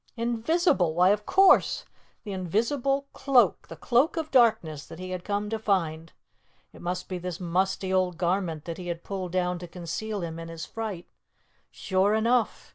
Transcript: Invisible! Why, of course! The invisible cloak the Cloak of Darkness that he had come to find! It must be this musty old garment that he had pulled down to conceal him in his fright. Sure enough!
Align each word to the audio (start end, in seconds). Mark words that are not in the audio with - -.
Invisible! 0.17 0.95
Why, 0.95 1.09
of 1.09 1.27
course! 1.27 1.85
The 2.23 2.31
invisible 2.31 3.05
cloak 3.13 3.67
the 3.67 3.75
Cloak 3.75 4.17
of 4.17 4.31
Darkness 4.31 4.83
that 4.87 4.97
he 4.97 5.11
had 5.11 5.23
come 5.23 5.47
to 5.51 5.59
find! 5.59 6.11
It 6.73 6.81
must 6.81 7.07
be 7.07 7.19
this 7.19 7.39
musty 7.39 7.93
old 7.93 8.17
garment 8.17 8.65
that 8.65 8.79
he 8.79 8.87
had 8.87 9.03
pulled 9.03 9.31
down 9.31 9.59
to 9.59 9.67
conceal 9.67 10.21
him 10.21 10.39
in 10.39 10.47
his 10.47 10.65
fright. 10.65 11.05
Sure 11.69 12.15
enough! 12.15 12.69